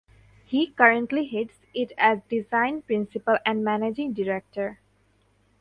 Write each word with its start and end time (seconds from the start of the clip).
He 0.45 0.65
currently 0.65 1.27
heads 1.27 1.59
it 1.75 1.91
as 1.95 2.23
Design 2.27 2.81
Principal 2.81 3.37
and 3.45 3.63
Managing 3.63 4.13
Director. 4.13 4.79